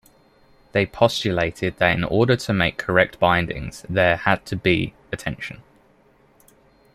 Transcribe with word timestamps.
They 0.71 0.87
postulated 0.87 1.77
that 1.77 1.95
in 1.95 2.03
order 2.03 2.35
to 2.35 2.53
make 2.53 2.79
correct 2.79 3.19
bindings 3.19 3.85
there 3.87 4.15
had 4.17 4.47
to 4.47 4.55
be 4.55 4.95
attention. 5.11 5.61